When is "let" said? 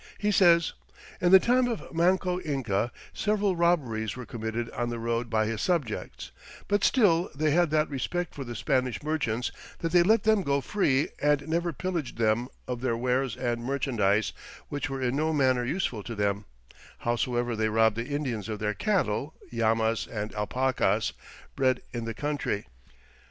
10.01-10.23